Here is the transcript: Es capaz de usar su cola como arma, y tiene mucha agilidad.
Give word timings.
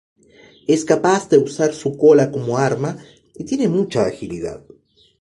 Es 0.67 0.83
capaz 0.83 1.29
de 1.29 1.37
usar 1.37 1.75
su 1.75 1.95
cola 1.95 2.31
como 2.31 2.57
arma, 2.57 2.97
y 3.35 3.43
tiene 3.45 3.67
mucha 3.67 4.03
agilidad. 4.03 4.63